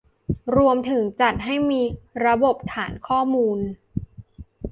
[0.57, 1.81] รวมถึงจัดให้มี
[2.25, 3.59] ระบบฐานข้อมูล